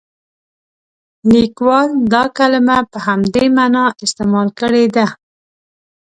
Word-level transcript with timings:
لیکوال 1.31 1.89
دا 2.13 2.23
کلمه 2.37 2.77
په 2.91 2.97
همدې 3.07 3.45
معنا 3.57 3.85
استعمال 4.05 4.47
کړې 4.59 4.85
ده. 4.95 5.05